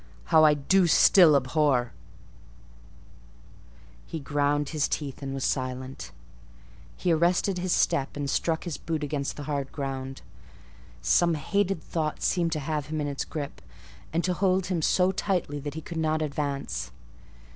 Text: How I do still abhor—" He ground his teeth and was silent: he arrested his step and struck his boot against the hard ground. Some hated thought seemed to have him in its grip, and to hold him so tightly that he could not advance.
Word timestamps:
How 0.33 0.43
I 0.45 0.55
do 0.55 0.87
still 0.87 1.35
abhor—" 1.35 1.93
He 4.07 4.19
ground 4.19 4.69
his 4.69 4.87
teeth 4.87 5.21
and 5.21 5.31
was 5.31 5.43
silent: 5.45 6.11
he 6.97 7.11
arrested 7.11 7.59
his 7.59 7.71
step 7.71 8.17
and 8.17 8.27
struck 8.27 8.63
his 8.63 8.77
boot 8.77 9.03
against 9.03 9.35
the 9.37 9.43
hard 9.43 9.71
ground. 9.71 10.23
Some 11.03 11.35
hated 11.35 11.83
thought 11.83 12.23
seemed 12.23 12.51
to 12.53 12.59
have 12.61 12.87
him 12.87 12.99
in 12.99 13.05
its 13.05 13.23
grip, 13.25 13.61
and 14.11 14.23
to 14.23 14.33
hold 14.33 14.65
him 14.65 14.81
so 14.81 15.11
tightly 15.11 15.59
that 15.59 15.75
he 15.75 15.81
could 15.81 15.97
not 15.99 16.23
advance. 16.23 16.89